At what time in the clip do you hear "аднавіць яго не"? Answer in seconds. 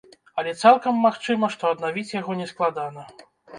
1.73-2.51